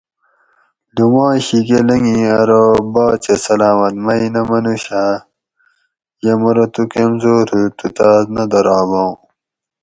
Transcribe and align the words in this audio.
لومائ 0.95 1.37
شیکہۤ 1.47 1.81
لنگی 1.87 2.19
ارو 2.41 2.63
باۤچہ 2.93 3.35
سلامت 3.45 3.93
مئ 4.05 4.23
نہ 4.33 4.41
منوش 4.49 4.85
آ 5.01 5.03
؟یہ 6.21 6.33
مرو 6.41 6.65
تو 6.73 6.81
کمزور 6.93 7.45
ہوت 7.53 7.71
تو 7.77 7.87
تاس 7.97 8.25
نہ 8.35 8.43
دراباں 8.51 9.11